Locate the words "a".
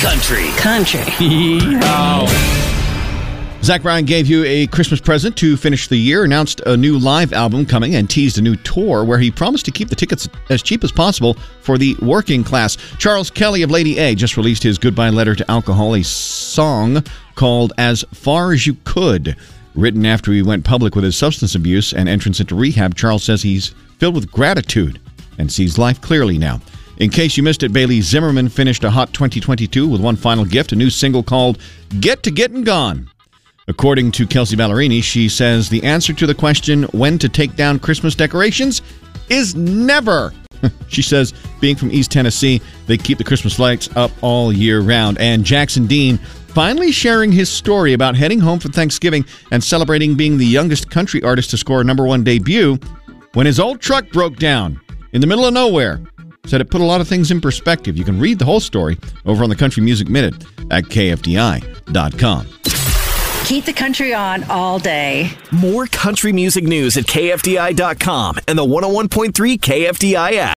4.44-4.68, 6.66-6.76, 8.38-8.40, 13.98-14.14, 15.94-16.04, 28.82-28.90, 30.72-30.76, 51.80-51.84, 56.80-56.84